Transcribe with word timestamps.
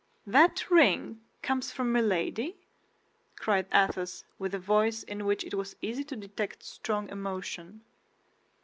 "That 0.25 0.67
ring 0.71 1.21
comes 1.43 1.71
from 1.71 1.91
Milady?" 1.91 2.57
cried 3.35 3.67
Athos, 3.71 4.23
with 4.39 4.55
a 4.55 4.57
voice 4.57 5.03
in 5.03 5.25
which 5.27 5.43
it 5.43 5.53
was 5.53 5.75
easy 5.79 6.03
to 6.05 6.15
detect 6.15 6.63
strong 6.63 7.07
emotion. 7.09 7.81